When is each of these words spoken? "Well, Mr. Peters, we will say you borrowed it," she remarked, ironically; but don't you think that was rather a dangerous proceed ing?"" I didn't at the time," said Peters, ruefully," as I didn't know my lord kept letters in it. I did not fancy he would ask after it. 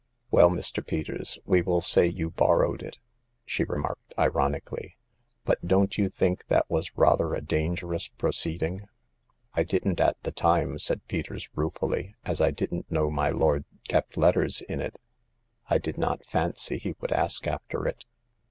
"Well, 0.31 0.49
Mr. 0.49 0.83
Peters, 0.83 1.37
we 1.45 1.61
will 1.61 1.79
say 1.79 2.07
you 2.07 2.31
borrowed 2.31 2.81
it," 2.81 2.97
she 3.45 3.63
remarked, 3.63 4.15
ironically; 4.17 4.97
but 5.45 5.63
don't 5.63 5.95
you 5.95 6.09
think 6.09 6.47
that 6.47 6.67
was 6.71 6.97
rather 6.97 7.35
a 7.35 7.39
dangerous 7.41 8.07
proceed 8.07 8.63
ing?"" 8.63 8.87
I 9.53 9.61
didn't 9.61 10.01
at 10.01 10.17
the 10.23 10.31
time," 10.31 10.79
said 10.79 11.07
Peters, 11.07 11.49
ruefully," 11.53 12.15
as 12.25 12.41
I 12.41 12.49
didn't 12.49 12.91
know 12.91 13.11
my 13.11 13.29
lord 13.29 13.63
kept 13.87 14.17
letters 14.17 14.61
in 14.63 14.81
it. 14.81 14.97
I 15.69 15.77
did 15.77 15.99
not 15.99 16.25
fancy 16.25 16.79
he 16.79 16.95
would 16.99 17.11
ask 17.11 17.45
after 17.45 17.87
it. 17.87 18.05